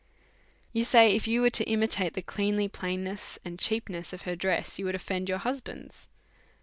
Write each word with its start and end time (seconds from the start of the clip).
You 0.73 0.83
say, 0.83 1.15
if 1.15 1.27
you 1.27 1.41
were 1.41 1.51
to 1.51 1.69
imitate 1.69 2.15
the 2.15 2.23
cleanly 2.23 2.67
plain 2.67 3.03
ness 3.03 3.37
and 3.45 3.59
cheapness 3.59 4.13
of 4.13 4.23
her 4.23 4.35
dress, 4.35 4.79
you 4.79 4.87
should 4.87 4.95
oifend 4.95 5.29
your 5.29 5.37
husbands. 5.37 6.07